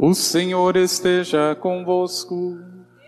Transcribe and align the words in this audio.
O 0.00 0.14
Senhor 0.14 0.76
esteja 0.76 1.56
convosco. 1.56 2.56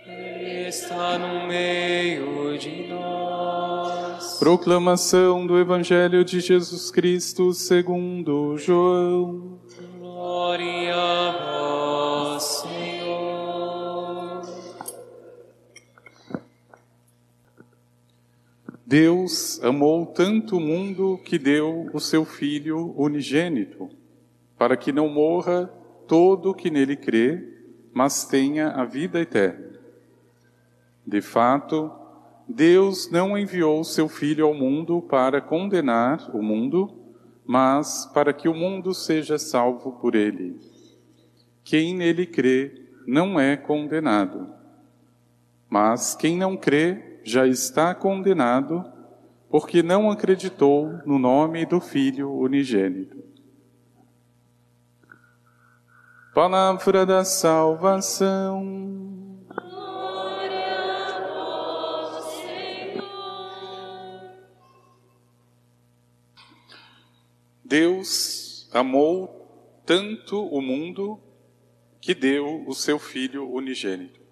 Ele 0.04 0.67
está 0.67 1.16
no 1.16 1.46
meio 1.46 2.58
de 2.58 2.88
nós. 2.88 4.40
Proclamação 4.40 5.46
do 5.46 5.56
Evangelho 5.56 6.24
de 6.24 6.40
Jesus 6.40 6.90
Cristo 6.90 7.53
segundo 7.53 8.58
João. 8.58 9.61
Glória 10.00 10.96
a 10.96 12.34
vós, 12.34 12.42
Senhor. 12.42 14.43
Deus 18.84 19.62
amou 19.62 20.07
tanto 20.07 20.57
o 20.57 20.61
mundo 20.61 21.20
que 21.25 21.38
deu 21.38 21.88
o 21.93 22.01
seu 22.01 22.25
Filho 22.25 22.93
unigênito, 22.97 23.88
para 24.59 24.77
que 24.77 24.91
não 24.91 25.09
morra 25.09 25.73
todo 26.11 26.52
que 26.52 26.73
nele 26.73 26.97
crê, 26.97 27.41
mas 27.93 28.24
tenha 28.24 28.70
a 28.70 28.84
vida 28.84 29.21
eterna. 29.21 29.79
De 31.07 31.21
fato, 31.21 31.89
Deus 32.48 33.09
não 33.12 33.39
enviou 33.39 33.84
seu 33.84 34.09
Filho 34.09 34.45
ao 34.45 34.53
mundo 34.53 35.01
para 35.03 35.41
condenar 35.41 36.29
o 36.34 36.43
mundo, 36.43 36.93
mas 37.47 38.11
para 38.12 38.33
que 38.33 38.48
o 38.48 38.55
mundo 38.55 38.93
seja 38.93 39.39
salvo 39.39 39.93
por 40.01 40.17
ele. 40.17 40.59
Quem 41.62 41.95
nele 41.95 42.27
crê 42.27 42.89
não 43.06 43.39
é 43.39 43.56
condenado. 43.56 44.53
Mas 45.69 46.17
quem 46.17 46.37
não 46.37 46.56
crê 46.56 47.20
já 47.23 47.47
está 47.47 47.95
condenado, 47.95 48.84
porque 49.48 49.81
não 49.81 50.11
acreditou 50.11 50.92
no 51.06 51.20
nome 51.20 51.65
do 51.65 51.81
Filho 51.81 52.33
unigênito. 52.33 53.30
Palavra 56.43 57.05
da 57.05 57.23
salvação. 57.23 58.65
Deus 67.62 68.70
amou 68.73 69.83
tanto 69.84 70.42
o 70.47 70.62
mundo 70.62 71.20
que 72.01 72.14
deu 72.14 72.67
o 72.67 72.73
seu 72.73 72.98
Filho 72.98 73.47
unigênito. 73.47 74.23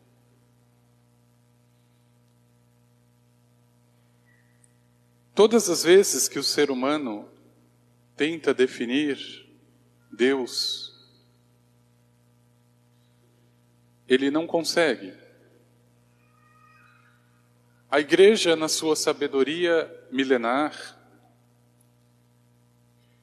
Todas 5.34 5.68
as 5.68 5.84
vezes 5.84 6.26
que 6.26 6.38
o 6.38 6.42
ser 6.42 6.70
humano 6.70 7.28
tenta 8.16 8.54
definir 8.54 9.18
Deus, 10.10 10.87
ele 14.08 14.30
não 14.30 14.46
consegue. 14.46 15.12
A 17.90 18.00
igreja, 18.00 18.56
na 18.56 18.68
sua 18.68 18.96
sabedoria 18.96 19.90
milenar, 20.10 20.98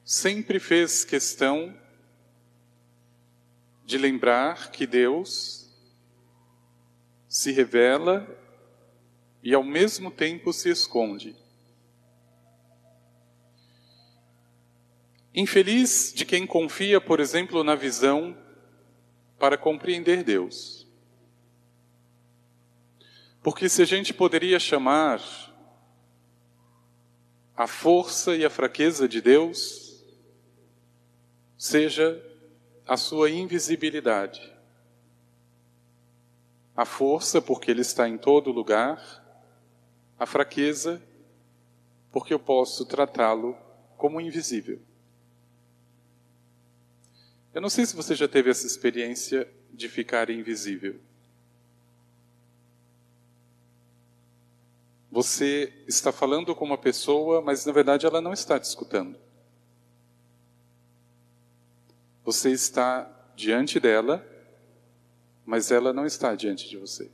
sempre 0.04 0.60
fez 0.60 1.04
questão 1.04 1.76
de 3.84 3.98
lembrar 3.98 4.70
que 4.70 4.86
Deus 4.86 5.72
se 7.28 7.52
revela 7.52 8.26
e 9.42 9.54
ao 9.54 9.62
mesmo 9.62 10.10
tempo 10.10 10.52
se 10.52 10.68
esconde. 10.68 11.36
Infeliz 15.34 16.12
de 16.14 16.24
quem 16.24 16.46
confia, 16.46 17.00
por 17.00 17.20
exemplo, 17.20 17.62
na 17.62 17.74
visão 17.74 18.36
para 19.38 19.56
compreender 19.56 20.22
Deus. 20.22 20.86
Porque 23.42 23.68
se 23.68 23.82
a 23.82 23.84
gente 23.84 24.12
poderia 24.12 24.58
chamar 24.58 25.20
a 27.56 27.66
força 27.66 28.34
e 28.36 28.44
a 28.44 28.50
fraqueza 28.50 29.08
de 29.08 29.20
Deus, 29.20 30.04
seja 31.56 32.22
a 32.86 32.96
sua 32.96 33.30
invisibilidade. 33.30 34.52
A 36.76 36.84
força, 36.84 37.40
porque 37.40 37.70
Ele 37.70 37.80
está 37.80 38.08
em 38.08 38.18
todo 38.18 38.52
lugar, 38.52 39.00
a 40.18 40.26
fraqueza, 40.26 41.02
porque 42.12 42.34
eu 42.34 42.38
posso 42.38 42.84
tratá-lo 42.84 43.56
como 43.96 44.20
invisível. 44.20 44.80
Eu 47.56 47.62
não 47.62 47.70
sei 47.70 47.86
se 47.86 47.96
você 47.96 48.14
já 48.14 48.28
teve 48.28 48.50
essa 48.50 48.66
experiência 48.66 49.50
de 49.72 49.88
ficar 49.88 50.28
invisível. 50.28 51.00
Você 55.10 55.72
está 55.88 56.12
falando 56.12 56.54
com 56.54 56.66
uma 56.66 56.76
pessoa, 56.76 57.40
mas 57.40 57.64
na 57.64 57.72
verdade 57.72 58.04
ela 58.04 58.20
não 58.20 58.34
está 58.34 58.60
te 58.60 58.64
escutando. 58.64 59.18
Você 62.26 62.50
está 62.50 63.10
diante 63.34 63.80
dela, 63.80 64.22
mas 65.46 65.70
ela 65.70 65.94
não 65.94 66.04
está 66.04 66.34
diante 66.34 66.68
de 66.68 66.76
você. 66.76 67.10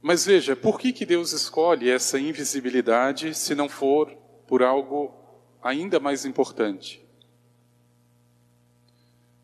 Mas 0.00 0.24
veja, 0.24 0.56
por 0.56 0.80
que, 0.80 0.90
que 0.90 1.04
Deus 1.04 1.32
escolhe 1.32 1.90
essa 1.90 2.18
invisibilidade 2.18 3.34
se 3.34 3.54
não 3.54 3.68
for 3.68 4.10
por 4.46 4.62
algo 4.62 5.17
ainda 5.62 5.98
mais 5.98 6.24
importante? 6.24 7.04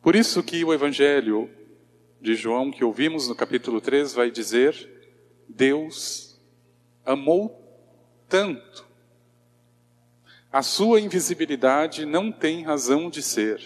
Por 0.02 0.14
isso 0.14 0.42
que 0.42 0.64
o 0.64 0.72
Evangelho 0.72 1.50
de 2.20 2.34
João 2.34 2.70
que 2.70 2.84
ouvimos 2.84 3.28
no 3.28 3.34
capítulo 3.34 3.80
3 3.80 4.12
vai 4.12 4.30
dizer: 4.30 4.90
Deus 5.48 6.38
amou 7.04 7.60
tanto. 8.28 8.86
A 10.52 10.62
sua 10.62 11.00
invisibilidade 11.00 12.06
não 12.06 12.30
tem 12.30 12.62
razão 12.62 13.10
de 13.10 13.22
ser 13.22 13.60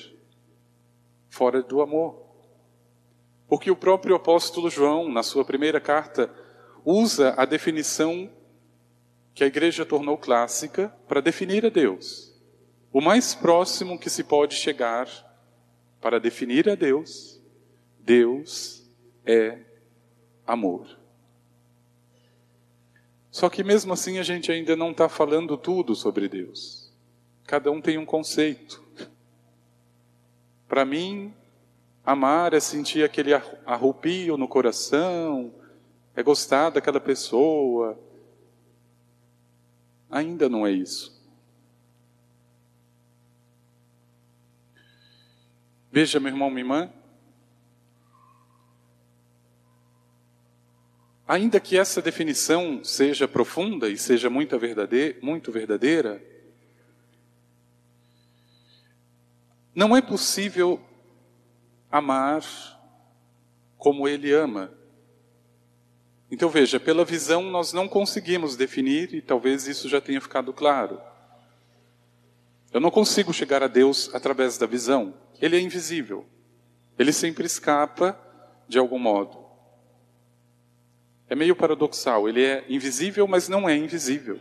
fora 1.29 1.63
do 1.63 1.83
amor. 1.83 2.23
Porque 3.47 3.71
o 3.71 3.77
próprio 3.77 4.15
apóstolo 4.15 4.69
João, 4.69 5.11
na 5.11 5.23
sua 5.23 5.45
primeira 5.45 5.81
carta, 5.81 6.33
usa 6.85 7.35
a 7.37 7.45
definição 7.45 8.31
que 9.35 9.45
a 9.45 9.47
igreja 9.47 9.87
tornou 9.87 10.19
clássica 10.19 10.93
para 11.07 11.21
definir 11.21 11.65
a 11.65 11.69
Deus. 11.69 12.28
O 12.93 13.01
mais 13.01 13.35
próximo 13.35 13.99
que 13.99 14.09
se 14.09 14.25
pode 14.25 14.55
chegar 14.55 15.09
para 16.01 16.19
definir 16.19 16.69
a 16.69 16.75
Deus, 16.75 17.41
Deus 17.99 18.83
é 19.27 19.59
amor. 20.47 20.99
Só 23.31 23.51
que 23.51 23.63
mesmo 23.63 23.93
assim 23.93 24.19
a 24.19 24.23
gente 24.23 24.51
ainda 24.51 24.75
não 24.75 24.91
está 24.91 25.09
falando 25.09 25.57
tudo 25.57 25.95
sobre 25.95 26.29
Deus. 26.29 26.91
Cada 27.45 27.71
um 27.71 27.81
tem 27.81 27.99
um 27.99 28.07
conceito. 28.07 28.83
Para 30.67 30.85
mim, 30.85 31.33
amar 32.05 32.55
é 32.55 32.61
sentir 32.61 33.05
aquele 33.05 33.33
arrupio 33.67 34.37
no 34.37 34.49
coração, 34.49 35.53
é 36.17 36.23
gostar 36.23 36.71
daquela 36.71 37.01
pessoa. 37.01 37.99
Ainda 40.11 40.49
não 40.49 40.67
é 40.67 40.73
isso. 40.73 41.18
Veja, 45.91 46.21
meu 46.21 46.31
irmão, 46.31 46.51
minha 46.51 46.63
irmã, 46.63 46.93
Ainda 51.29 51.61
que 51.61 51.77
essa 51.77 52.01
definição 52.01 52.83
seja 52.83 53.29
profunda 53.29 53.91
e 53.91 53.99
seja 53.99 54.31
muito 54.31 54.59
verdadeira, 54.59 55.19
muito 55.21 55.53
verdadeira, 55.53 56.25
não 59.75 59.95
é 59.95 60.01
possível 60.01 60.81
amar 61.93 62.43
como 63.77 64.09
ele 64.09 64.33
ama. 64.33 64.73
Então 66.31 66.49
veja, 66.49 66.81
pela 66.81 67.05
visão 67.05 67.43
nós 67.43 67.75
não 67.75 67.87
conseguimos 67.87 68.57
definir, 68.57 69.13
e 69.13 69.21
talvez 69.21 69.69
isso 69.69 69.87
já 69.87 70.01
tenha 70.01 70.23
ficado 70.23 70.51
claro. 70.51 70.99
Eu 72.73 72.81
não 72.81 72.91
consigo 72.91 73.33
chegar 73.33 73.63
a 73.63 73.67
Deus 73.67 74.15
através 74.15 74.59
da 74.59 74.67
visão. 74.67 75.15
Ele 75.41 75.57
é 75.57 75.61
invisível. 75.61 76.27
Ele 76.99 77.13
sempre 77.13 77.47
escapa 77.47 78.19
de 78.69 78.79
algum 78.79 78.99
modo. 78.99 79.39
É 81.29 81.35
meio 81.35 81.57
paradoxal. 81.57 82.29
Ele 82.29 82.45
é 82.45 82.65
invisível, 82.69 83.27
mas 83.27 83.49
não 83.49 83.69
é 83.69 83.77
invisível. 83.77 84.39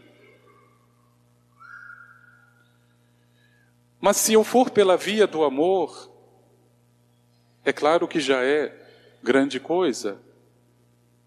Mas 4.00 4.18
se 4.18 4.33
eu 4.33 4.44
for 4.44 4.69
pela 4.69 4.97
via 4.97 5.25
do 5.25 5.44
amor, 5.44 6.12
é 7.63 7.71
claro 7.73 8.07
que 8.07 8.19
já 8.19 8.44
é 8.44 8.73
grande 9.23 9.59
coisa. 9.59 10.21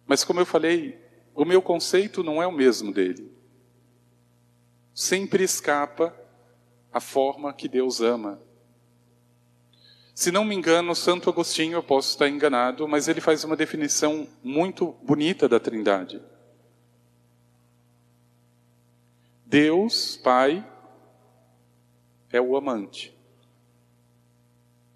Mas 0.06 0.24
como 0.24 0.40
eu 0.40 0.46
falei, 0.46 0.98
o 1.34 1.44
meu 1.44 1.62
conceito 1.62 2.22
não 2.22 2.42
é 2.42 2.46
o 2.46 2.52
mesmo 2.52 2.92
dele. 2.92 3.30
Sempre 4.94 5.44
escapa 5.44 6.14
a 6.92 7.00
forma 7.00 7.52
que 7.52 7.68
Deus 7.68 8.00
ama. 8.00 8.40
Se 10.14 10.30
não 10.30 10.44
me 10.44 10.54
engano, 10.54 10.94
Santo 10.94 11.30
Agostinho, 11.30 11.74
eu 11.74 11.82
posso 11.82 12.10
estar 12.10 12.28
enganado, 12.28 12.86
mas 12.86 13.08
ele 13.08 13.20
faz 13.20 13.42
uma 13.44 13.56
definição 13.56 14.28
muito 14.42 14.92
bonita 15.02 15.48
da 15.48 15.58
Trindade. 15.58 16.20
Deus, 19.46 20.16
Pai, 20.18 20.66
é 22.30 22.40
o 22.40 22.56
amante. 22.56 23.16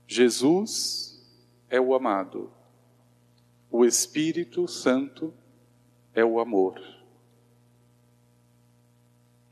Jesus 0.06 1.20
é 1.68 1.80
o 1.80 1.94
amado. 1.94 2.52
O 3.70 3.84
Espírito 3.84 4.68
Santo 4.68 5.32
é 6.14 6.24
o 6.24 6.38
amor. 6.38 6.80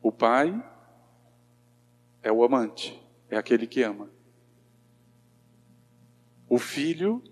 O 0.00 0.12
Pai 0.12 0.62
é 2.22 2.30
o 2.30 2.44
amante, 2.44 3.00
é 3.28 3.36
aquele 3.36 3.66
que 3.66 3.82
ama. 3.82 4.10
O 6.48 6.58
Filho 6.58 7.22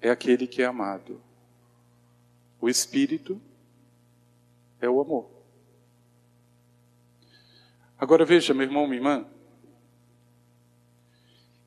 é 0.00 0.10
aquele 0.10 0.46
que 0.46 0.62
é 0.62 0.66
amado. 0.66 1.20
O 2.60 2.68
Espírito 2.68 3.40
é 4.80 4.88
o 4.88 5.00
amor. 5.00 5.30
Agora 7.98 8.24
veja, 8.24 8.54
meu 8.54 8.64
irmão, 8.64 8.86
minha 8.86 8.98
irmã. 8.98 9.26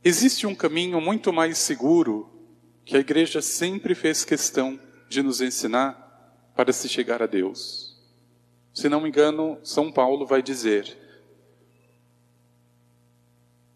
Existe 0.04 0.48
um 0.48 0.56
caminho 0.56 1.02
muito 1.02 1.34
mais 1.34 1.58
seguro 1.58 2.32
que 2.86 2.96
a 2.96 3.00
igreja 3.00 3.42
sempre 3.42 3.94
fez 3.94 4.24
questão 4.24 4.80
de 5.10 5.22
nos 5.22 5.42
ensinar 5.42 6.52
para 6.56 6.72
se 6.72 6.88
chegar 6.88 7.22
a 7.22 7.28
Deus. 7.28 8.00
Se 8.74 8.88
não 8.88 9.02
me 9.02 9.10
engano, 9.10 9.60
São 9.64 9.92
Paulo 9.92 10.26
vai 10.26 10.42
dizer: 10.42 10.98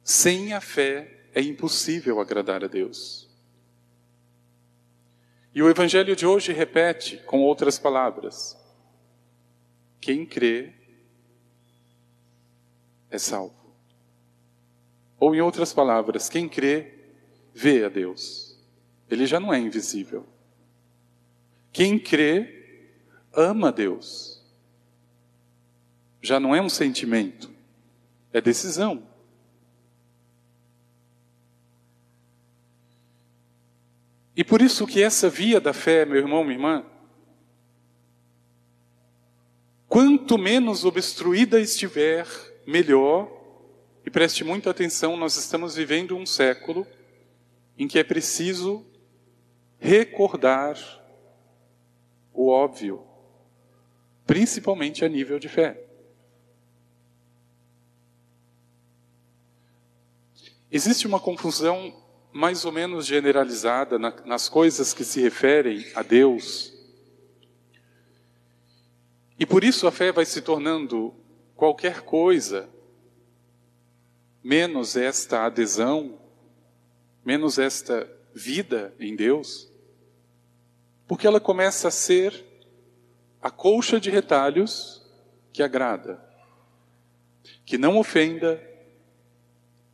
sem 0.06 0.54
a 0.54 0.62
fé 0.62 1.30
é 1.34 1.42
impossível 1.42 2.22
agradar 2.22 2.64
a 2.64 2.68
Deus. 2.68 3.28
E 5.52 5.64
o 5.64 5.70
Evangelho 5.70 6.16
de 6.16 6.28
hoje 6.28 6.54
repete 6.54 7.18
com 7.26 7.42
outras 7.42 7.80
palavras: 7.80 8.56
quem 10.00 10.24
crê 10.24 10.74
é 13.10 13.18
salvo. 13.18 13.74
Ou, 15.20 15.34
em 15.34 15.42
outras 15.42 15.74
palavras, 15.74 16.30
quem 16.30 16.48
crê 16.48 17.00
vê 17.52 17.84
a 17.84 17.90
Deus. 17.90 18.60
Ele 19.10 19.26
já 19.26 19.40
não 19.40 19.52
é 19.52 19.58
invisível. 19.58 20.28
Quem 21.72 21.98
crê 21.98 22.92
ama 23.34 23.72
Deus. 23.72 24.46
Já 26.22 26.40
não 26.40 26.56
é 26.56 26.62
um 26.62 26.70
sentimento, 26.70 27.50
é 28.32 28.40
decisão. 28.40 29.15
E 34.36 34.44
por 34.44 34.62
isso 34.62 34.86
que 34.86 35.02
essa 35.02 35.30
via 35.30 35.62
da 35.62 35.74
fé, 35.74 36.06
meu 36.06 36.18
irmão, 36.18 36.44
minha 36.44 36.56
irmã, 36.56 36.86
quanto 39.88 40.38
menos 40.38 40.84
obstruída 40.84 41.60
estiver, 41.60 42.28
melhor. 42.68 43.32
E 44.06 44.10
preste 44.10 44.44
muita 44.44 44.70
atenção, 44.70 45.16
nós 45.16 45.38
estamos 45.38 45.76
vivendo 45.76 46.18
um 46.18 46.26
século 46.26 46.86
em 47.78 47.88
que 47.88 47.98
é 47.98 48.04
preciso 48.04 48.86
recordar 49.80 50.78
o 52.34 52.50
óbvio, 52.50 53.02
principalmente 54.28 55.06
a 55.06 55.10
nível 55.10 55.40
de 55.40 55.48
fé. 55.48 55.82
Existe 60.70 61.08
uma 61.08 61.20
confusão 61.20 62.05
mais 62.36 62.66
ou 62.66 62.72
menos 62.74 63.06
generalizada 63.06 63.98
na, 63.98 64.14
nas 64.26 64.50
coisas 64.50 64.94
que 64.94 65.06
se 65.06 65.22
referem 65.22 65.86
a 65.96 66.04
Deus. 66.04 66.74
E 69.40 69.46
por 69.46 69.64
isso 69.64 69.88
a 69.88 69.92
fé 69.92 70.12
vai 70.12 70.26
se 70.26 70.42
tornando 70.42 71.16
qualquer 71.56 72.02
coisa, 72.02 72.70
menos 74.44 74.98
esta 74.98 75.46
adesão, 75.46 76.20
menos 77.24 77.58
esta 77.58 78.06
vida 78.34 78.94
em 79.00 79.16
Deus, 79.16 79.72
porque 81.08 81.26
ela 81.26 81.40
começa 81.40 81.88
a 81.88 81.92
ser 81.92 82.44
a 83.42 83.50
colcha 83.50 83.98
de 83.98 84.10
retalhos 84.10 85.10
que 85.54 85.64
agrada, 85.64 86.22
que 87.66 87.78
não 87.78 87.98
ofenda, 87.98 88.62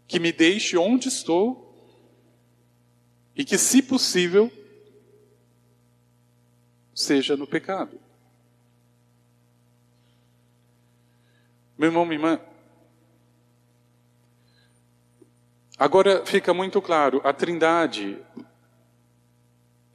que 0.07 0.19
me 0.19 0.31
deixe 0.31 0.75
onde 0.75 1.07
estou 1.07 1.70
e 3.35 3.45
que, 3.45 3.57
se 3.57 3.81
possível, 3.81 4.51
seja 6.93 7.35
no 7.35 7.47
pecado. 7.47 7.99
Meu 11.77 11.89
irmão, 11.89 12.05
minha 12.05 12.17
irmã, 12.17 12.39
agora 15.77 16.25
fica 16.25 16.53
muito 16.53 16.81
claro: 16.81 17.21
a 17.23 17.33
Trindade 17.33 18.23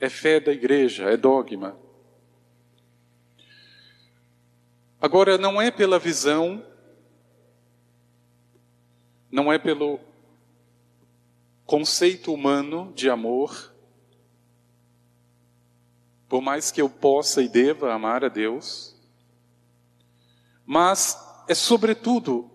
é 0.00 0.08
fé 0.08 0.40
da 0.40 0.52
igreja, 0.52 1.04
é 1.04 1.16
dogma. 1.16 1.78
Agora, 5.00 5.38
não 5.38 5.60
é 5.60 5.70
pela 5.70 5.98
visão, 5.98 6.64
não 9.30 9.52
é 9.52 9.58
pelo 9.58 10.00
conceito 11.66 12.32
humano 12.32 12.92
de 12.94 13.10
amor, 13.10 13.74
por 16.28 16.40
mais 16.40 16.70
que 16.70 16.80
eu 16.80 16.88
possa 16.88 17.42
e 17.42 17.48
deva 17.48 17.92
amar 17.92 18.24
a 18.24 18.28
Deus, 18.28 18.96
mas 20.64 21.18
é 21.48 21.54
sobretudo 21.54 22.50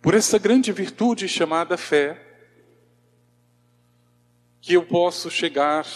por 0.00 0.14
essa 0.14 0.38
grande 0.38 0.72
virtude 0.72 1.28
chamada 1.28 1.76
fé 1.76 2.20
que 4.60 4.74
eu 4.74 4.86
posso 4.86 5.30
chegar 5.30 5.86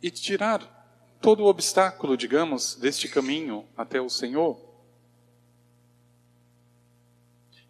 e 0.00 0.10
tirar 0.10 0.74
todo 1.20 1.44
o 1.44 1.46
obstáculo, 1.46 2.16
digamos, 2.16 2.76
deste 2.76 3.08
caminho 3.08 3.66
até 3.76 4.00
o 4.00 4.08
Senhor. 4.08 4.73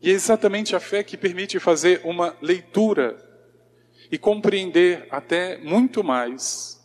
E 0.04 0.10
é 0.10 0.12
exatamente 0.12 0.76
a 0.76 0.80
fé 0.80 1.02
que 1.02 1.16
permite 1.16 1.58
fazer 1.58 2.02
uma 2.04 2.36
leitura 2.42 3.16
e 4.12 4.18
compreender 4.18 5.08
até 5.10 5.56
muito 5.56 6.04
mais 6.04 6.78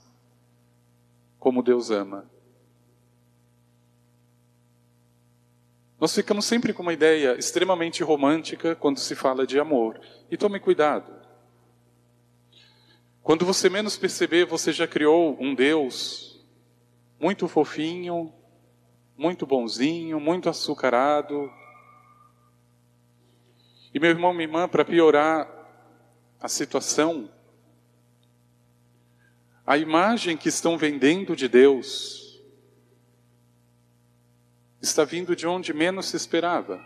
como 1.37 1.61
Deus 1.61 1.91
ama. 1.91 2.31
Nós 5.99 6.15
ficamos 6.15 6.45
sempre 6.45 6.71
com 6.71 6.81
uma 6.81 6.93
ideia 6.93 7.37
extremamente 7.37 8.01
romântica 8.03 8.73
quando 8.73 9.01
se 9.01 9.13
fala 9.15 9.45
de 9.45 9.59
amor. 9.59 9.99
E 10.31 10.37
tome 10.37 10.57
cuidado. 10.57 11.13
Quando 13.21 13.45
você 13.45 13.69
menos 13.69 13.97
perceber, 13.97 14.45
você 14.45 14.71
já 14.71 14.87
criou 14.87 15.35
um 15.41 15.53
Deus 15.53 16.41
muito 17.19 17.49
fofinho, 17.49 18.33
muito 19.17 19.45
bonzinho, 19.45 20.21
muito 20.21 20.47
açucarado, 20.47 21.51
e 23.93 23.99
meu 23.99 24.09
irmão, 24.09 24.33
minha 24.33 24.45
irmã, 24.45 24.67
para 24.67 24.85
piorar 24.85 25.47
a 26.39 26.47
situação, 26.47 27.29
a 29.65 29.77
imagem 29.77 30.37
que 30.37 30.49
estão 30.49 30.77
vendendo 30.77 31.35
de 31.35 31.47
Deus 31.47 32.39
está 34.81 35.03
vindo 35.03 35.35
de 35.35 35.45
onde 35.45 35.73
menos 35.73 36.07
se 36.07 36.15
esperava 36.15 36.83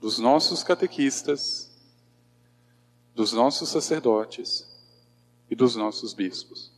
dos 0.00 0.18
nossos 0.18 0.64
catequistas, 0.64 1.70
dos 3.14 3.32
nossos 3.32 3.68
sacerdotes 3.68 4.66
e 5.50 5.54
dos 5.54 5.76
nossos 5.76 6.14
bispos. 6.14 6.72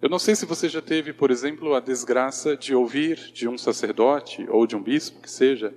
Eu 0.00 0.08
não 0.08 0.18
sei 0.18 0.34
se 0.34 0.46
você 0.46 0.68
já 0.68 0.80
teve, 0.80 1.12
por 1.12 1.30
exemplo, 1.30 1.74
a 1.74 1.80
desgraça 1.80 2.56
de 2.56 2.74
ouvir 2.74 3.30
de 3.32 3.46
um 3.46 3.58
sacerdote 3.58 4.46
ou 4.48 4.66
de 4.66 4.74
um 4.74 4.82
bispo 4.82 5.20
que 5.20 5.30
seja 5.30 5.74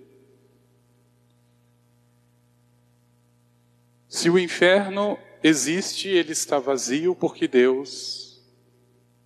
Se 4.14 4.30
o 4.30 4.38
inferno 4.38 5.18
existe, 5.42 6.08
ele 6.08 6.34
está 6.34 6.60
vazio 6.60 7.16
porque 7.16 7.48
Deus 7.48 8.40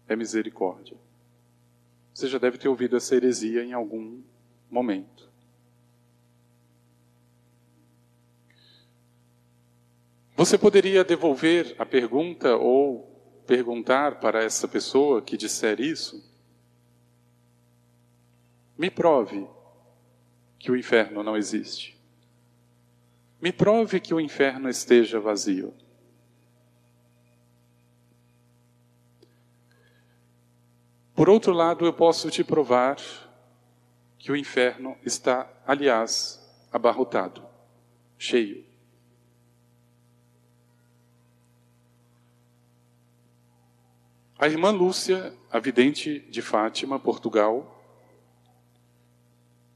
é 0.08 0.16
misericórdia. 0.16 0.96
Você 2.14 2.30
já 2.30 2.38
deve 2.38 2.58
ter 2.58 2.70
ouvido 2.70 2.96
essa 2.96 3.14
heresia 3.14 3.66
em 3.66 3.74
algum 3.74 4.22
momento. 4.72 5.30
Você 10.38 10.58
poderia 10.58 11.04
devolver 11.04 11.76
a 11.78 11.86
pergunta 11.86 12.56
ou 12.56 13.12
perguntar 13.46 14.22
para 14.22 14.42
essa 14.42 14.70
pessoa 14.70 15.22
que 15.22 15.36
disser 15.36 15.82
isso? 15.82 16.26
Me 18.78 18.90
prove 18.90 19.46
que 20.58 20.72
o 20.72 20.78
inferno 20.78 21.22
não 21.24 21.36
existe. 21.36 21.97
Me 23.40 23.52
prove 23.52 24.00
que 24.00 24.14
o 24.14 24.20
inferno 24.20 24.68
esteja 24.68 25.20
vazio. 25.20 25.74
Por 31.14 31.30
outro 31.30 31.52
lado, 31.52 31.86
eu 31.86 31.94
posso 31.94 32.30
te 32.30 32.44
provar 32.44 32.98
que 34.20 34.32
o 34.32 34.36
inferno 34.36 34.96
está, 35.04 35.52
aliás, 35.66 36.44
abarrotado, 36.72 37.44
cheio. 38.18 38.66
A 44.38 44.48
irmã 44.48 44.70
Lúcia, 44.70 45.34
a 45.50 45.58
vidente 45.58 46.20
de 46.30 46.42
Fátima, 46.44 47.00
Portugal, 47.00 47.84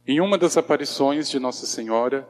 em 0.06 0.22
uma 0.22 0.38
das 0.38 0.58
aparições 0.58 1.27
de 1.27 1.39
Nossa 1.39 1.65
Senhora, 1.65 2.30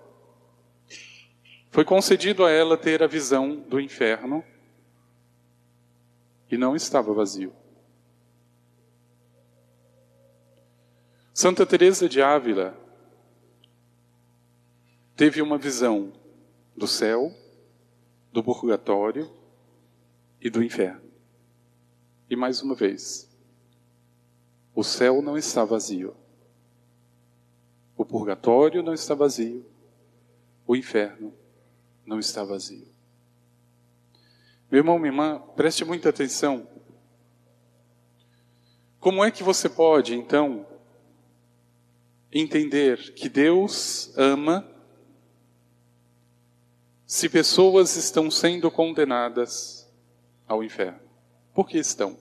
foi 1.71 1.85
concedido 1.85 2.45
a 2.45 2.51
ela 2.51 2.77
ter 2.77 3.01
a 3.01 3.07
visão 3.07 3.55
do 3.55 3.79
inferno 3.79 4.43
e 6.51 6.57
não 6.57 6.75
estava 6.75 7.13
vazio. 7.13 7.53
Santa 11.33 11.65
Teresa 11.65 12.09
de 12.09 12.21
Ávila 12.21 12.77
teve 15.15 15.41
uma 15.41 15.57
visão 15.57 16.11
do 16.75 16.85
céu, 16.85 17.33
do 18.33 18.43
purgatório 18.43 19.31
e 20.41 20.49
do 20.49 20.61
inferno. 20.61 21.09
E 22.29 22.35
mais 22.35 22.61
uma 22.61 22.75
vez, 22.75 23.29
o 24.75 24.83
céu 24.83 25.21
não 25.21 25.37
está 25.37 25.63
vazio. 25.63 26.17
O 27.95 28.03
purgatório 28.03 28.83
não 28.83 28.93
está 28.93 29.15
vazio. 29.15 29.65
O 30.67 30.75
inferno 30.75 31.33
não 32.11 32.19
está 32.19 32.43
vazio. 32.43 32.85
Meu 34.69 34.79
irmão, 34.79 34.99
minha 34.99 35.11
irmã, 35.11 35.41
preste 35.55 35.85
muita 35.85 36.09
atenção. 36.09 36.67
Como 38.99 39.23
é 39.23 39.31
que 39.31 39.41
você 39.41 39.69
pode, 39.69 40.13
então, 40.13 40.67
entender 42.31 43.13
que 43.13 43.29
Deus 43.29 44.11
ama 44.17 44.69
se 47.05 47.29
pessoas 47.29 47.95
estão 47.95 48.29
sendo 48.29 48.69
condenadas 48.69 49.89
ao 50.45 50.61
inferno. 50.61 50.99
Por 51.53 51.67
que 51.67 51.77
estão? 51.77 52.17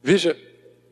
Veja, 0.00 0.36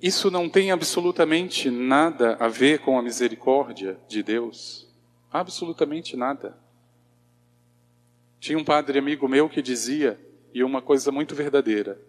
isso 0.03 0.31
não 0.33 0.49
tem 0.49 0.73
absolutamente 0.73 1.71
nada 1.71 2.37
a 2.41 2.49
ver 2.49 2.81
com 2.81 2.99
a 2.99 3.03
misericórdia 3.03 4.01
de 4.09 4.23
Deus. 4.23 4.90
Absolutamente 5.31 6.17
nada. 6.17 6.59
Tinha 8.41 8.59
um 8.59 8.65
padre 8.65 8.99
amigo 8.99 9.29
meu 9.29 9.49
que 9.49 9.63
dizia, 9.63 10.19
e 10.53 10.65
uma 10.65 10.83
coisa 10.83 11.13
muito 11.13 11.35
verdadeira: 11.35 12.01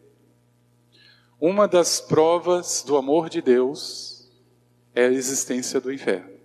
uma 1.40 1.68
das 1.68 2.00
provas 2.00 2.84
do 2.84 2.98
amor 2.98 3.30
de 3.30 3.42
Deus 3.42 4.32
é 4.96 5.06
a 5.06 5.12
existência 5.12 5.80
do 5.80 5.92
inferno. 5.92 6.40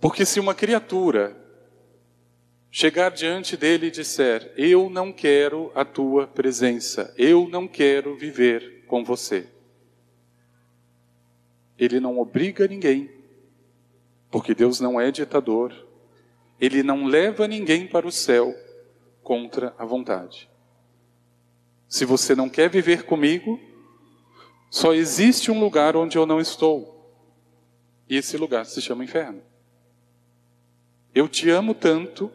Porque 0.00 0.24
se 0.24 0.38
uma 0.38 0.54
criatura 0.54 1.36
chegar 2.70 3.10
diante 3.10 3.56
dele 3.56 3.86
e 3.86 3.90
disser: 3.90 4.52
Eu 4.56 4.88
não 4.88 5.12
quero 5.12 5.72
a 5.74 5.84
tua 5.84 6.26
presença, 6.26 7.12
eu 7.18 7.48
não 7.48 7.66
quero 7.66 8.16
viver 8.16 8.84
com 8.86 9.04
você. 9.04 9.48
Ele 11.76 12.00
não 12.00 12.18
obriga 12.18 12.66
ninguém, 12.66 13.17
porque 14.30 14.54
Deus 14.54 14.80
não 14.80 15.00
é 15.00 15.10
ditador, 15.10 15.74
ele 16.60 16.82
não 16.82 17.06
leva 17.06 17.46
ninguém 17.46 17.86
para 17.86 18.06
o 18.06 18.12
céu 18.12 18.54
contra 19.22 19.74
a 19.78 19.84
vontade. 19.84 20.48
Se 21.88 22.04
você 22.04 22.34
não 22.34 22.48
quer 22.48 22.68
viver 22.68 23.04
comigo, 23.04 23.58
só 24.70 24.92
existe 24.92 25.50
um 25.50 25.58
lugar 25.58 25.96
onde 25.96 26.18
eu 26.18 26.26
não 26.26 26.40
estou. 26.40 26.94
E 28.08 28.16
esse 28.16 28.36
lugar 28.36 28.66
se 28.66 28.80
chama 28.80 29.04
inferno. 29.04 29.42
Eu 31.14 31.28
te 31.28 31.50
amo 31.50 31.74
tanto 31.74 32.30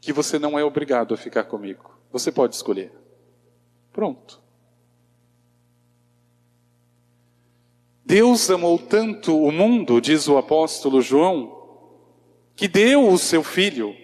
que 0.00 0.12
você 0.12 0.38
não 0.38 0.58
é 0.58 0.64
obrigado 0.64 1.14
a 1.14 1.16
ficar 1.16 1.44
comigo. 1.44 1.90
Você 2.10 2.32
pode 2.32 2.54
escolher. 2.54 2.92
Pronto. 3.92 4.41
Deus 8.12 8.50
amou 8.50 8.78
tanto 8.78 9.42
o 9.42 9.50
mundo, 9.50 9.98
diz 9.98 10.28
o 10.28 10.36
apóstolo 10.36 11.00
João, 11.00 11.88
que 12.54 12.68
deu 12.68 13.08
o 13.08 13.16
seu 13.16 13.42
filho. 13.42 13.96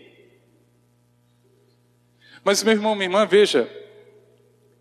Mas, 2.43 2.62
meu 2.62 2.73
irmão, 2.73 2.95
minha 2.95 3.05
irmã, 3.05 3.27
veja, 3.27 3.71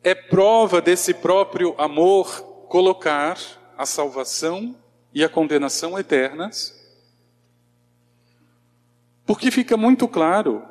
é 0.02 0.16
prova 0.16 0.80
desse 0.80 1.14
próprio 1.14 1.76
amor 1.78 2.42
colocar 2.70 3.38
a 3.78 3.86
salvação 3.86 4.74
e 5.14 5.26
a 5.26 5.28
condenação 5.28 6.00
eternas, 6.00 6.74
porque 9.26 9.52
fica 9.52 9.76
muito 9.76 10.08
claro. 10.08 10.64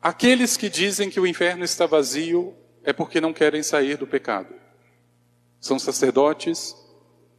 Aqueles 0.00 0.56
que 0.56 0.70
dizem 0.70 1.10
que 1.10 1.20
o 1.20 1.26
inferno 1.26 1.64
está 1.64 1.84
vazio 1.84 2.56
é 2.82 2.94
porque 2.94 3.20
não 3.20 3.34
querem 3.34 3.62
sair 3.62 3.98
do 3.98 4.06
pecado. 4.06 4.63
São 5.64 5.78
sacerdotes 5.78 6.76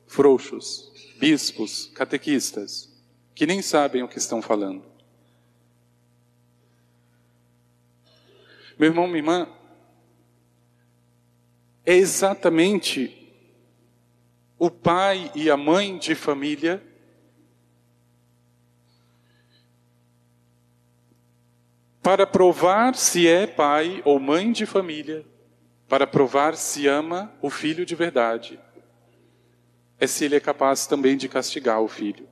frouxos, 0.08 0.92
bispos, 1.20 1.92
catequistas, 1.94 2.92
que 3.36 3.46
nem 3.46 3.62
sabem 3.62 4.02
o 4.02 4.08
que 4.08 4.18
estão 4.18 4.42
falando. 4.42 4.84
Meu 8.80 8.90
irmão, 8.90 9.06
minha 9.06 9.20
irmã, 9.20 9.48
é 11.86 11.94
exatamente 11.94 13.32
o 14.58 14.72
pai 14.72 15.32
e 15.36 15.48
a 15.48 15.56
mãe 15.56 15.96
de 15.96 16.16
família 16.16 16.84
para 22.02 22.26
provar 22.26 22.96
se 22.96 23.28
é 23.28 23.46
pai 23.46 24.02
ou 24.04 24.20
mãe 24.20 24.52
de 24.52 24.66
família, 24.66 25.24
para 25.88 26.08
provar 26.08 26.56
se 26.56 26.88
ama 26.88 27.32
o 27.42 27.50
filho 27.50 27.86
de 27.86 27.96
verdade, 27.96 28.60
é 30.00 30.08
se 30.08 30.26
ele 30.26 30.36
é 30.36 30.40
capaz 30.40 30.88
também 30.88 31.16
de 31.16 31.30
castigar 31.30 31.82
o 31.82 31.88
filho. 31.88 32.28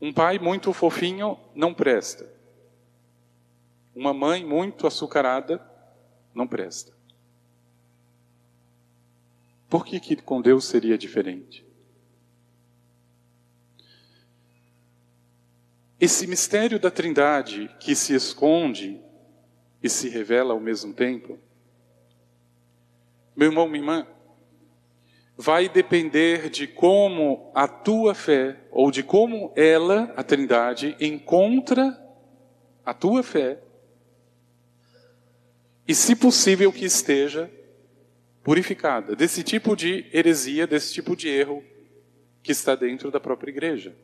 Um 0.00 0.12
pai 0.12 0.38
muito 0.38 0.72
fofinho 0.72 1.38
não 1.54 1.74
presta. 1.74 2.32
Uma 3.94 4.14
mãe 4.14 4.44
muito 4.44 4.86
açucarada 4.86 5.64
não 6.32 6.46
presta. 6.46 6.96
Por 9.68 9.84
que, 9.84 10.00
que 10.00 10.16
com 10.16 10.40
Deus 10.40 10.66
seria 10.66 10.96
diferente? 10.96 11.66
Esse 16.00 16.28
mistério 16.28 16.78
da 16.78 16.92
Trindade 16.92 17.68
que 17.80 17.94
se 17.94 18.14
esconde 18.14 19.02
e 19.82 19.88
se 19.88 20.08
revela 20.08 20.52
ao 20.52 20.60
mesmo 20.60 20.92
tempo, 20.92 21.38
meu 23.36 23.48
irmão, 23.48 23.68
minha 23.68 23.80
irmã, 23.80 24.06
vai 25.36 25.68
depender 25.68 26.50
de 26.50 26.66
como 26.66 27.52
a 27.54 27.68
tua 27.68 28.12
fé, 28.12 28.60
ou 28.72 28.90
de 28.90 29.04
como 29.04 29.52
ela, 29.54 30.12
a 30.16 30.24
Trindade, 30.24 30.96
encontra 30.98 31.96
a 32.84 32.92
tua 32.92 33.22
fé 33.22 33.60
e, 35.86 35.94
se 35.94 36.16
possível, 36.16 36.72
que 36.72 36.84
esteja 36.84 37.48
purificada 38.42 39.14
desse 39.14 39.44
tipo 39.44 39.76
de 39.76 40.06
heresia, 40.12 40.66
desse 40.66 40.92
tipo 40.92 41.14
de 41.14 41.28
erro 41.28 41.62
que 42.42 42.50
está 42.50 42.74
dentro 42.74 43.10
da 43.10 43.20
própria 43.20 43.50
igreja. 43.50 43.94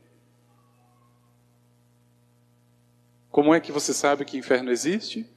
Como 3.29 3.53
é 3.53 3.59
que 3.59 3.73
você 3.73 3.93
sabe 3.93 4.25
que 4.25 4.39
inferno 4.39 4.71
existe? 4.71 5.29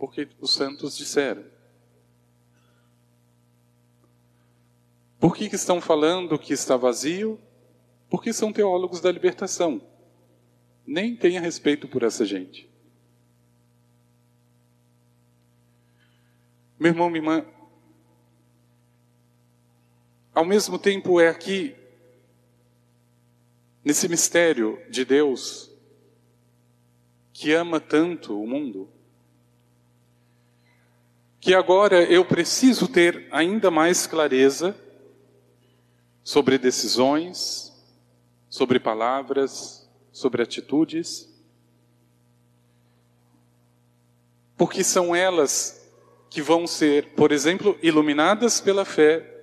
Porque 0.00 0.26
os 0.40 0.54
santos 0.54 0.96
disseram. 0.96 1.44
Por 5.18 5.36
que, 5.36 5.50
que 5.50 5.56
estão 5.56 5.78
falando 5.78 6.38
que 6.38 6.54
está 6.54 6.74
vazio? 6.74 7.38
Porque 8.08 8.32
são 8.32 8.50
teólogos 8.50 9.02
da 9.02 9.12
libertação. 9.12 9.86
Nem 10.86 11.14
tenha 11.14 11.38
respeito 11.38 11.86
por 11.86 12.02
essa 12.02 12.24
gente. 12.24 12.66
Meu 16.78 16.92
irmão, 16.92 17.10
minha 17.10 17.20
irmã, 17.20 17.46
ao 20.34 20.46
mesmo 20.46 20.78
tempo 20.78 21.20
é 21.20 21.28
aqui, 21.28 21.76
nesse 23.84 24.08
mistério 24.08 24.80
de 24.88 25.04
Deus, 25.04 25.70
que 27.34 27.52
ama 27.52 27.78
tanto 27.78 28.42
o 28.42 28.46
mundo, 28.46 28.90
que 31.40 31.54
agora 31.54 32.02
eu 32.04 32.22
preciso 32.24 32.86
ter 32.86 33.26
ainda 33.30 33.70
mais 33.70 34.06
clareza 34.06 34.76
sobre 36.22 36.58
decisões, 36.58 37.72
sobre 38.48 38.78
palavras, 38.78 39.88
sobre 40.12 40.42
atitudes, 40.42 41.28
porque 44.54 44.84
são 44.84 45.16
elas 45.16 45.90
que 46.28 46.42
vão 46.42 46.66
ser, 46.66 47.14
por 47.14 47.32
exemplo, 47.32 47.78
iluminadas 47.82 48.60
pela 48.60 48.84
fé, 48.84 49.42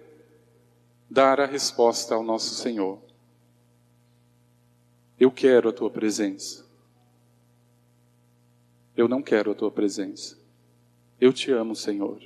dar 1.10 1.42
a 1.42 1.48
resposta 1.48 2.14
ao 2.14 2.22
nosso 2.22 2.54
Senhor. 2.54 3.02
Eu 5.20 5.32
quero 5.32 5.70
a 5.70 5.74
tua 5.74 5.90
presença. 5.90 6.64
Eu 8.96 9.08
não 9.08 9.24
quero 9.24 9.52
a 9.52 9.56
tua 9.56 9.72
presença. 9.72 10.37
Eu 11.20 11.34
te 11.34 11.52
amo, 11.52 11.76
Senhor. 11.76 12.22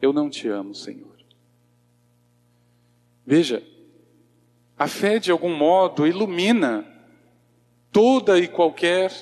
Eu 0.00 0.12
não 0.12 0.30
te 0.30 0.48
amo, 0.48 0.74
Senhor. 0.74 1.16
Veja, 3.26 3.62
a 4.78 4.88
fé 4.88 5.18
de 5.18 5.30
algum 5.30 5.54
modo 5.54 6.06
ilumina 6.06 6.86
toda 7.92 8.38
e 8.38 8.48
qualquer 8.48 9.12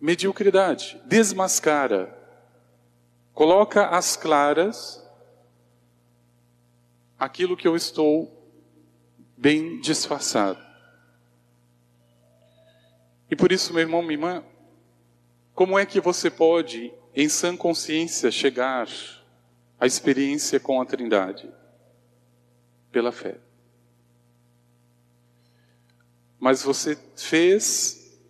mediocridade, 0.00 1.00
desmascara, 1.06 2.16
coloca 3.32 3.88
às 3.88 4.16
claras 4.16 5.02
aquilo 7.18 7.56
que 7.56 7.66
eu 7.66 7.74
estou 7.74 8.30
bem 9.36 9.80
disfarçado. 9.80 10.64
E 13.30 13.34
por 13.34 13.50
isso, 13.50 13.72
meu 13.72 13.82
irmão, 13.82 14.02
minha 14.02 14.14
irmã, 14.14 14.44
como 15.54 15.78
é 15.78 15.84
que 15.84 16.00
você 16.00 16.30
pode, 16.30 16.92
em 17.16 17.30
sã 17.30 17.56
consciência, 17.56 18.30
chegar 18.30 18.86
à 19.80 19.86
experiência 19.86 20.60
com 20.60 20.82
a 20.82 20.84
Trindade? 20.84 21.50
Pela 22.92 23.10
fé. 23.10 23.40
Mas 26.38 26.62
você 26.62 26.94
fez 27.16 28.20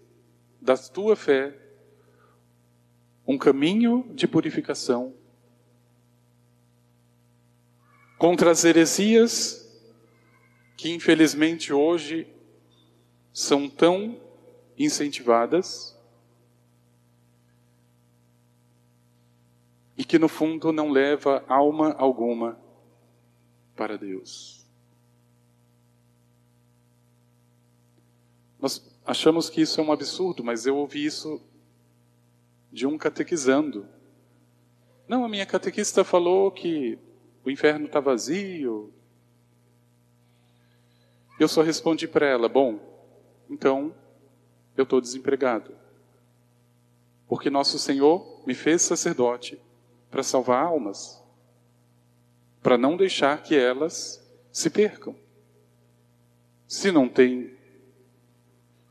da 0.62 0.78
tua 0.78 1.16
fé 1.16 1.52
um 3.26 3.36
caminho 3.36 4.08
de 4.14 4.28
purificação 4.28 5.12
contra 8.16 8.52
as 8.52 8.64
heresias 8.64 9.66
que 10.76 10.90
infelizmente 10.90 11.72
hoje 11.72 12.32
são 13.32 13.68
tão 13.68 14.20
incentivadas 14.78 15.95
e 19.96 20.04
que 20.04 20.18
no 20.18 20.28
fundo 20.28 20.72
não 20.72 20.90
leva 20.90 21.44
alma 21.48 21.94
alguma 21.98 22.58
para 23.74 23.96
Deus. 23.96 24.66
Nós 28.60 29.00
achamos 29.04 29.48
que 29.48 29.60
isso 29.60 29.80
é 29.80 29.84
um 29.84 29.92
absurdo, 29.92 30.44
mas 30.44 30.66
eu 30.66 30.76
ouvi 30.76 31.04
isso 31.04 31.40
de 32.70 32.86
um 32.86 32.98
catequizando. 32.98 33.88
Não, 35.08 35.24
a 35.24 35.28
minha 35.28 35.46
catequista 35.46 36.04
falou 36.04 36.50
que 36.50 36.98
o 37.44 37.50
inferno 37.50 37.86
está 37.86 38.00
vazio. 38.00 38.92
Eu 41.38 41.48
só 41.48 41.62
respondi 41.62 42.08
para 42.08 42.26
ela: 42.26 42.48
bom, 42.48 42.80
então 43.48 43.94
eu 44.76 44.84
estou 44.84 45.00
desempregado. 45.00 45.74
Porque 47.28 47.50
nosso 47.50 47.78
Senhor 47.78 48.42
me 48.46 48.54
fez 48.54 48.82
sacerdote 48.82 49.60
para 50.16 50.22
salvar 50.22 50.64
almas, 50.64 51.22
para 52.62 52.78
não 52.78 52.96
deixar 52.96 53.42
que 53.42 53.54
elas 53.54 54.26
se 54.50 54.70
percam. 54.70 55.14
Se 56.66 56.90
não 56.90 57.06
tem 57.06 57.54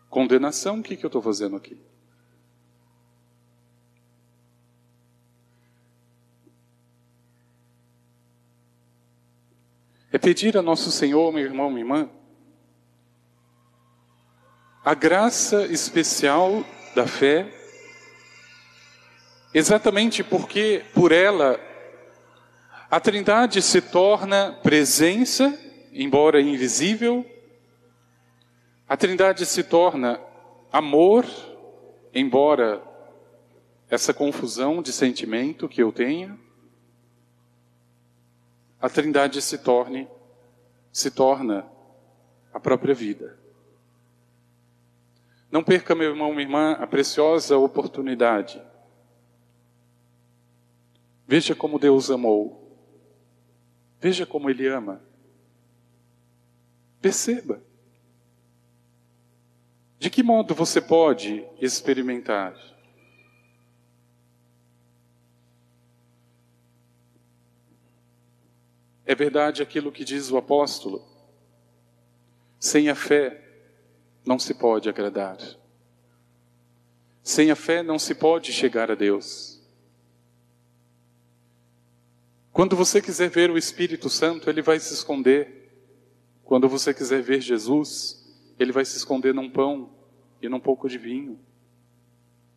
condenação, 0.08 0.78
o 0.78 0.84
que, 0.84 0.95
que 0.95 1.04
eu 1.04 1.08
estou 1.08 1.23
fazendo 1.23 1.56
aqui? 1.56 1.82
É 10.12 10.19
pedir 10.19 10.56
a 10.56 10.62
nosso 10.62 10.91
Senhor, 10.91 11.34
meu 11.34 11.43
irmão, 11.43 11.71
minha 11.71 11.82
irmã, 11.82 12.10
a 14.84 14.93
graça 14.93 15.65
especial 15.65 16.63
da 16.93 17.08
fé, 17.08 17.52
exatamente 19.56 20.22
porque 20.22 20.84
por 20.94 21.13
ela 21.13 21.58
a 22.91 23.00
Trindade 23.00 23.62
se 23.62 23.82
torna 23.82 24.52
presença, 24.62 25.58
embora 25.94 26.41
invisível, 26.41 27.26
a 28.88 28.98
Trindade 28.98 29.46
se 29.46 29.63
torna 29.63 30.20
amor, 30.70 31.26
embora 32.13 32.84
essa 33.89 34.13
confusão 34.13 34.82
de 34.82 34.91
sentimento 34.91 35.70
que 35.70 35.82
eu 35.82 35.89
tenha, 35.91 36.38
a 38.82 38.89
Trindade 38.89 39.41
se 39.41 39.58
torne 39.58 40.06
se 40.91 41.12
torna 41.12 41.65
a 42.54 42.60
própria 42.60 42.94
vida. 42.94 43.38
Não 45.52 45.63
perca, 45.63 45.96
meu 45.96 46.10
irmão, 46.10 46.32
minha 46.32 46.44
irmã, 46.44 46.72
a 46.74 46.88
preciosa 46.88 47.58
oportunidade. 47.58 48.62
Veja 51.28 51.56
como 51.56 51.80
Deus 51.80 52.12
amou. 52.12 52.78
Veja 54.00 54.26
como 54.26 54.50
Ele 54.50 54.68
ama. 54.68 55.02
Perceba. 57.02 57.62
De 59.98 60.10
que 60.10 60.22
modo 60.22 60.54
você 60.54 60.80
pode 60.80 61.44
experimentar? 61.60 62.56
É 69.06 69.14
verdade 69.14 69.62
aquilo 69.62 69.92
que 69.92 70.04
diz 70.04 70.32
o 70.32 70.38
apóstolo. 70.38 71.04
Sem 72.60 72.90
a 72.90 72.96
fé, 72.96 73.42
não 74.26 74.40
se 74.40 74.54
pode 74.56 74.90
agradar. 74.90 75.38
Sem 77.22 77.52
a 77.52 77.56
fé 77.56 77.84
não 77.84 78.00
se 78.00 78.16
pode 78.16 78.52
chegar 78.52 78.90
a 78.90 78.96
Deus. 78.96 79.55
Quando 82.56 82.74
você 82.74 83.02
quiser 83.02 83.30
ver 83.30 83.52
o 83.52 83.58
Espírito 83.58 84.10
Santo, 84.10 84.50
ele 84.50 84.62
vai 84.62 84.80
se 84.80 84.94
esconder. 84.94 85.74
Quando 86.41 86.70
você 86.70 86.94
quiser 86.94 87.22
ver 87.22 87.41
Jesus, 87.41 88.34
ele 88.58 88.72
vai 88.72 88.86
se 88.86 88.96
esconder 88.96 89.34
num 89.34 89.50
pão 89.50 89.94
e 90.41 90.48
num 90.48 90.62
pouco 90.62 90.88
de 90.88 90.98
vinho. 90.98 91.38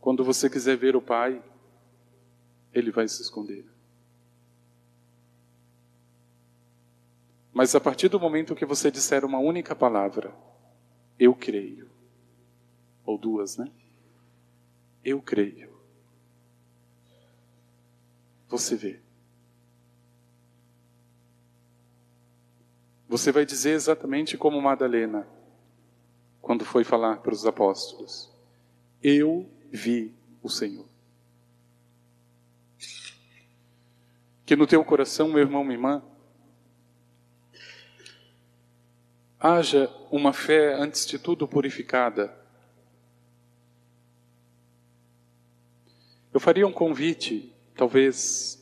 Quando 0.01 0.23
você 0.23 0.49
quiser 0.49 0.77
ver 0.77 0.95
o 0.95 1.03
Pai, 1.03 1.43
ele 2.73 2.93
vai 2.93 3.09
se 3.09 3.21
esconder. 3.21 3.67
Mas 7.53 7.75
a 7.75 7.81
partir 7.81 8.09
do 8.09 8.21
momento 8.21 8.55
que 8.55 8.65
você 8.65 8.93
disser 8.93 9.25
uma 9.25 9.41
única 9.41 9.75
palavra, 9.75 10.33
eu 11.19 11.35
creio. 11.35 11.91
Ou 13.05 13.19
duas, 13.19 13.57
né? 13.57 13.69
Eu 15.05 15.21
creio. 15.21 15.77
Você 18.47 18.77
vê. 18.77 19.08
Você 23.09 23.33
vai 23.33 23.47
dizer 23.47 23.71
exatamente 23.71 24.37
como 24.37 24.61
Madalena, 24.61 25.27
quando 26.43 26.65
foi 26.65 26.85
falar 26.85 27.19
para 27.19 27.33
os 27.33 27.47
apóstolos: 27.47 28.31
Eu 29.03 29.49
vi 29.73 30.15
o 30.43 30.51
Senhor. 30.51 30.87
Que 34.45 34.55
no 34.55 34.67
teu 34.67 34.85
coração, 34.85 35.29
meu 35.29 35.39
irmão, 35.39 35.65
minha 35.65 35.77
irmã, 35.77 36.03
haja 39.41 39.91
uma 40.11 40.33
fé, 40.33 40.75
antes 40.75 41.07
de 41.07 41.19
tudo, 41.19 41.49
purificada. 41.49 42.37
Eu 46.33 46.41
faria 46.41 46.67
um 46.67 46.73
convite, 46.73 47.55
talvez 47.75 48.58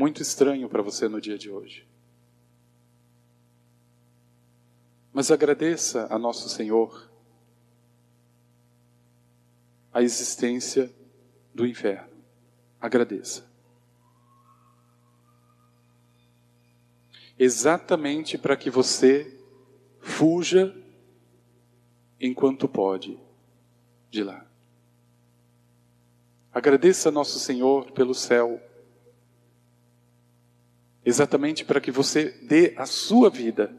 muito 0.00 0.22
estranho 0.22 0.68
para 0.68 0.82
você 0.82 1.08
no 1.08 1.20
dia 1.20 1.36
de 1.36 1.50
hoje. 1.50 1.86
Mas 5.12 5.30
agradeça 5.30 6.06
a 6.10 6.18
nosso 6.18 6.48
Senhor 6.48 7.10
a 9.92 10.02
existência 10.02 10.90
do 11.54 11.66
inferno. 11.66 12.08
Agradeça. 12.80 13.50
exatamente 17.40 18.36
para 18.36 18.54
que 18.54 18.68
você 18.68 19.34
fuja 19.98 20.76
enquanto 22.20 22.68
pode 22.68 23.18
de 24.10 24.22
lá. 24.22 24.46
Agradeça 26.52 27.08
a 27.08 27.12
nosso 27.12 27.38
Senhor 27.38 27.92
pelo 27.92 28.12
céu, 28.12 28.60
exatamente 31.10 31.64
para 31.64 31.80
que 31.80 31.90
você 31.90 32.30
dê 32.42 32.74
a 32.76 32.86
sua 32.86 33.28
vida 33.28 33.76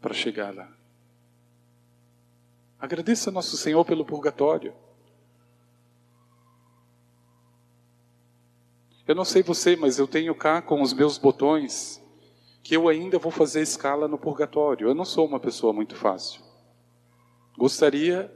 para 0.00 0.12
chegar 0.12 0.54
lá. 0.54 0.70
Agradeça 2.78 3.30
a 3.30 3.32
nosso 3.32 3.56
Senhor 3.56 3.84
pelo 3.84 4.04
purgatório. 4.04 4.74
Eu 9.06 9.14
não 9.14 9.24
sei 9.24 9.42
você, 9.42 9.76
mas 9.76 9.98
eu 9.98 10.08
tenho 10.08 10.34
cá 10.34 10.60
com 10.60 10.82
os 10.82 10.92
meus 10.92 11.18
botões 11.18 12.02
que 12.62 12.76
eu 12.76 12.88
ainda 12.88 13.18
vou 13.18 13.30
fazer 13.32 13.60
escala 13.60 14.08
no 14.08 14.18
purgatório. 14.18 14.88
Eu 14.88 14.94
não 14.94 15.04
sou 15.04 15.26
uma 15.26 15.40
pessoa 15.40 15.72
muito 15.72 15.94
fácil. 15.94 16.42
Gostaria 17.56 18.32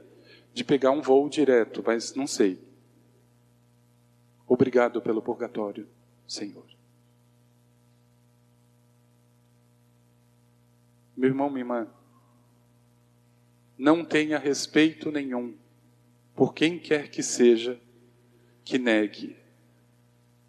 de 0.53 0.63
pegar 0.63 0.91
um 0.91 1.01
voo 1.01 1.27
direto, 1.29 1.83
mas 1.85 2.13
não 2.15 2.27
sei. 2.27 2.61
Obrigado 4.47 5.01
pelo 5.01 5.21
purgatório, 5.21 5.89
Senhor. 6.25 6.76
Meu 11.17 11.29
irmão, 11.31 11.49
minha 11.49 11.61
irmã, 11.61 11.87
não 13.75 14.05
tenha 14.05 14.37
respeito 14.37 15.11
nenhum 15.11 15.57
por 16.35 16.53
quem 16.53 16.77
quer 16.77 17.09
que 17.09 17.23
seja 17.23 17.81
que 18.63 18.77
negue 18.77 19.35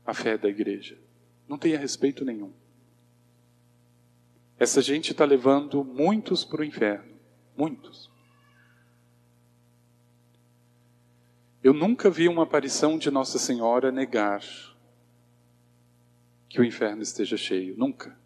a 0.05 0.13
fé 0.13 0.37
da 0.37 0.49
igreja. 0.49 0.99
Não 1.49 1.57
tenha 1.57 1.79
respeito 1.79 2.23
nenhum. 2.23 2.53
Essa 4.59 4.83
gente 4.83 5.13
está 5.13 5.25
levando 5.25 5.83
muitos 5.83 6.45
para 6.45 6.61
o 6.61 6.65
inferno. 6.65 7.17
Muitos. 7.57 8.11
Eu 11.63 11.73
nunca 11.73 12.11
vi 12.11 12.29
uma 12.29 12.43
aparição 12.43 12.99
de 12.99 13.11
Nossa 13.11 13.39
Senhora 13.39 13.91
negar 13.91 14.43
que 16.49 16.61
o 16.61 16.65
inferno 16.65 17.03
esteja 17.03 17.37
cheio. 17.37 17.77
Nunca. 17.77 18.18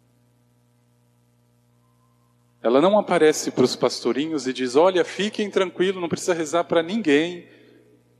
Ela 2.63 2.79
não 2.79 2.97
aparece 2.97 3.51
para 3.51 3.65
os 3.65 3.75
pastorinhos 3.75 4.47
e 4.47 4.53
diz: 4.53 4.77
Olha, 4.77 5.03
fiquem 5.03 5.51
tranquilos, 5.51 6.01
não 6.01 6.07
precisa 6.07 6.33
rezar 6.33 6.63
para 6.63 6.81
ninguém. 6.81 7.45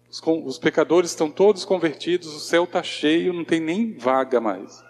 Os, 0.10 0.22
os, 0.22 0.60
pecadores 0.60 1.12
estão 1.12 1.32
todos 1.32 1.64
convertidos, 1.64 2.28
o 2.28 2.40
céu 2.42 2.66
está 2.66 2.84
cheio, 2.84 3.32
não 3.32 3.46
tem 3.46 3.62
nem 3.62 3.98
vaga 3.98 4.42
mais. 4.42 4.84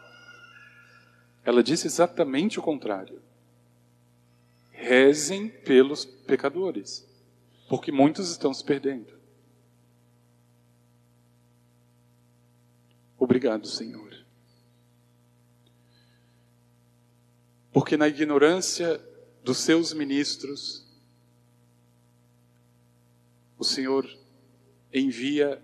Ela 1.46 1.62
disse 1.62 1.86
exatamente 1.86 2.58
o 2.58 2.64
contrário. 2.64 3.22
Rezem 4.72 5.48
pelos 5.48 6.04
pecadores, 6.04 7.08
porque 7.70 7.92
muitos 7.92 8.32
estão 8.32 8.52
se 8.52 8.66
perdendo. 8.66 9.14
Obrigado, 13.20 13.68
Senhor. 13.68 14.12
Porque 17.72 17.96
na 17.96 18.08
ignorância 18.08 19.00
dos 19.44 19.58
seus 19.58 19.94
ministros, 19.94 20.88
o 23.58 23.64
Senhor 23.64 24.10
envia 24.94 25.62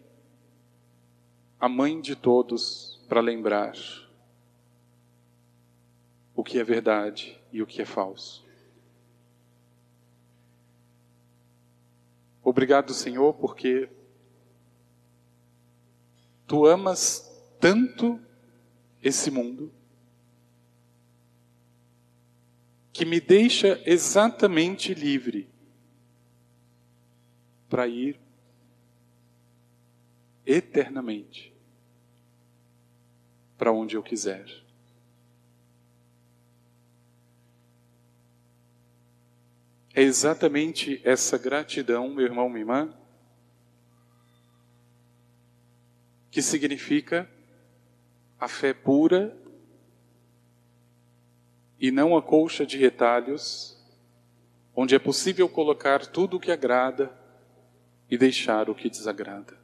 a 1.59 1.69
mãe 1.69 2.01
de 2.01 2.15
todos 2.15 3.01
para 3.07 3.21
lembrar 3.21 3.73
o 6.35 6.43
que 6.43 6.59
é 6.59 6.63
verdade 6.63 7.39
e 7.51 7.61
o 7.61 7.67
que 7.67 7.81
é 7.81 7.85
falso. 7.85 8.45
Obrigado, 12.43 12.93
Senhor, 12.93 13.33
porque 13.33 13.89
tu 16.47 16.65
amas 16.65 17.29
tanto 17.59 18.19
esse 19.01 19.29
mundo 19.29 19.71
que 22.99 23.05
me 23.05 23.21
deixa 23.21 23.81
exatamente 23.85 24.93
livre 24.93 25.49
para 27.69 27.87
ir 27.87 28.19
eternamente 30.45 31.55
para 33.57 33.71
onde 33.71 33.95
eu 33.95 34.03
quiser. 34.03 34.45
É 39.93 40.01
exatamente 40.01 40.99
essa 41.05 41.37
gratidão, 41.37 42.09
meu 42.09 42.25
irmão, 42.25 42.49
minha 42.49 42.63
irmã, 42.63 42.93
que 46.29 46.41
significa 46.41 47.31
a 48.37 48.49
fé 48.49 48.73
pura 48.73 49.37
e 51.79 51.91
não 51.91 52.17
a 52.17 52.21
colcha 52.21 52.65
de 52.65 52.77
retalhos, 52.77 53.77
onde 54.75 54.95
é 54.95 54.99
possível 54.99 55.47
colocar 55.47 56.05
tudo 56.05 56.37
o 56.37 56.39
que 56.39 56.51
agrada 56.51 57.11
e 58.09 58.17
deixar 58.17 58.69
o 58.69 58.75
que 58.75 58.89
desagrada. 58.89 59.57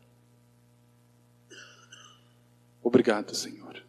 Obrigado, 2.81 3.33
Senhor. 3.35 3.83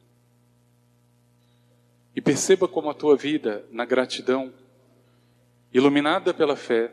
E 2.14 2.20
perceba 2.20 2.66
como 2.66 2.88
a 2.88 2.94
tua 2.94 3.16
vida, 3.16 3.66
na 3.70 3.84
gratidão, 3.84 4.52
iluminada 5.72 6.32
pela 6.32 6.56
fé, 6.56 6.92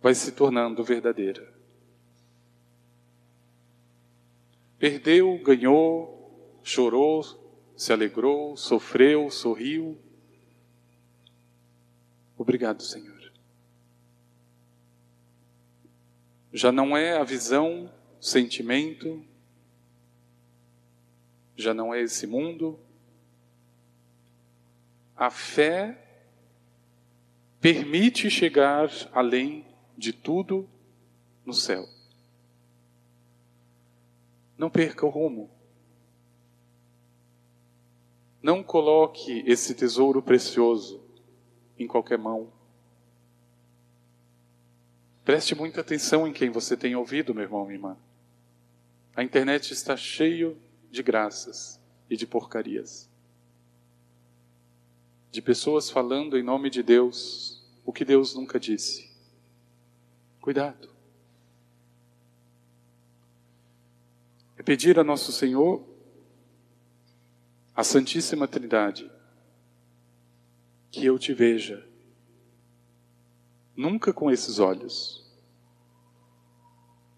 vai 0.00 0.14
se 0.14 0.32
tornando 0.32 0.84
verdadeira. 0.84 1.52
Perdeu, 4.78 5.38
ganhou, 5.42 6.58
chorou, 6.62 7.39
se 7.80 7.94
alegrou, 7.94 8.58
sofreu, 8.58 9.30
sorriu. 9.30 9.98
Obrigado, 12.36 12.82
Senhor. 12.82 13.32
Já 16.52 16.70
não 16.70 16.94
é 16.94 17.16
a 17.16 17.24
visão, 17.24 17.90
o 18.20 18.22
sentimento, 18.22 19.24
já 21.56 21.72
não 21.72 21.94
é 21.94 22.02
esse 22.02 22.26
mundo. 22.26 22.78
A 25.16 25.30
fé 25.30 26.06
permite 27.62 28.28
chegar 28.28 28.90
além 29.10 29.64
de 29.96 30.12
tudo 30.12 30.68
no 31.46 31.54
céu. 31.54 31.88
Não 34.58 34.68
perca 34.68 35.06
o 35.06 35.08
rumo. 35.08 35.59
Não 38.42 38.62
coloque 38.62 39.42
esse 39.46 39.74
tesouro 39.74 40.22
precioso 40.22 41.00
em 41.78 41.86
qualquer 41.86 42.18
mão. 42.18 42.50
Preste 45.24 45.54
muita 45.54 45.80
atenção 45.80 46.26
em 46.26 46.32
quem 46.32 46.50
você 46.50 46.76
tem 46.76 46.96
ouvido, 46.96 47.34
meu 47.34 47.44
irmão, 47.44 47.64
minha 47.64 47.76
irmã. 47.76 47.96
A 49.14 49.22
internet 49.22 49.72
está 49.72 49.96
cheio 49.96 50.56
de 50.90 51.02
graças 51.02 51.80
e 52.08 52.16
de 52.16 52.26
porcarias. 52.26 53.08
De 55.30 55.42
pessoas 55.42 55.90
falando 55.90 56.36
em 56.36 56.42
nome 56.42 56.70
de 56.70 56.82
Deus 56.82 57.62
o 57.84 57.92
que 57.92 58.04
Deus 58.04 58.34
nunca 58.34 58.58
disse. 58.58 59.10
Cuidado. 60.40 60.88
É 64.56 64.62
pedir 64.62 64.98
a 64.98 65.04
nosso 65.04 65.32
Senhor 65.32 65.89
a 67.80 67.82
Santíssima 67.82 68.46
Trindade, 68.46 69.10
que 70.90 71.06
eu 71.06 71.18
te 71.18 71.32
veja, 71.32 71.82
nunca 73.74 74.12
com 74.12 74.30
esses 74.30 74.58
olhos, 74.58 75.26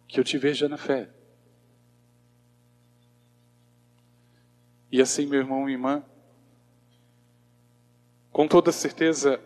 que 0.06 0.20
eu 0.20 0.22
te 0.22 0.38
veja 0.38 0.68
na 0.68 0.76
fé. 0.76 1.10
E 4.92 5.02
assim, 5.02 5.26
meu 5.26 5.40
irmão 5.40 5.68
e 5.68 5.72
irmã, 5.72 6.04
com 8.30 8.46
toda 8.46 8.70
certeza, 8.70 9.42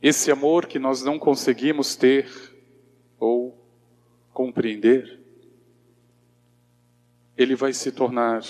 esse 0.00 0.30
amor 0.30 0.66
que 0.66 0.78
nós 0.78 1.02
não 1.02 1.18
conseguimos 1.18 1.96
ter 1.96 2.30
ou 3.18 3.66
compreender, 4.32 5.20
ele 7.36 7.56
vai 7.56 7.72
se 7.72 7.90
tornar 7.90 8.44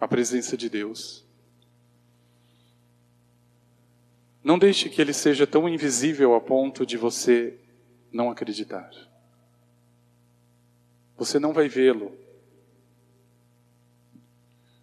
a 0.00 0.08
presença 0.08 0.56
de 0.56 0.70
Deus. 0.70 1.24
Não 4.42 4.58
deixe 4.58 4.88
que 4.88 5.00
ele 5.00 5.12
seja 5.12 5.46
tão 5.46 5.68
invisível 5.68 6.34
a 6.34 6.40
ponto 6.40 6.86
de 6.86 6.96
você 6.96 7.58
não 8.10 8.30
acreditar. 8.30 8.90
Você 11.16 11.38
não 11.38 11.52
vai 11.52 11.68
vê-lo, 11.68 12.16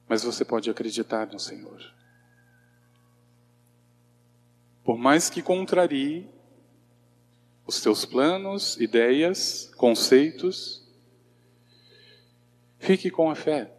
mas 0.07 0.23
você 0.23 0.45
pode 0.45 0.69
acreditar 0.69 1.25
no 1.27 1.39
Senhor. 1.39 1.81
Por 4.83 4.97
mais 4.97 5.29
que 5.29 5.41
contrarie 5.41 6.29
os 7.67 7.81
teus 7.81 8.05
planos, 8.05 8.77
ideias, 8.79 9.69
conceitos. 9.75 10.81
Fique 12.79 13.11
com 13.11 13.29
a 13.29 13.35
fé. 13.35 13.76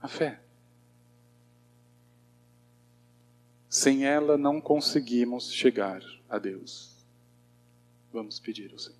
A 0.00 0.08
fé. 0.08 0.40
Sem 3.68 4.04
ela 4.04 4.36
não 4.36 4.60
conseguimos 4.60 5.52
chegar 5.52 6.02
a 6.28 6.38
Deus. 6.38 7.04
Vamos 8.12 8.40
pedir 8.40 8.72
ao 8.72 8.78
Senhor. 8.78 8.99